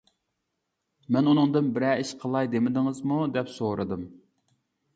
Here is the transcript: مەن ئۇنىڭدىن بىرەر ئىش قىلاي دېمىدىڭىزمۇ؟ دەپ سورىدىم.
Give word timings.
مەن 1.15 1.29
ئۇنىڭدىن 1.31 1.67
بىرەر 1.75 2.01
ئىش 2.05 2.15
قىلاي 2.25 2.51
دېمىدىڭىزمۇ؟ 2.55 3.21
دەپ 3.39 3.55
سورىدىم. 3.61 4.11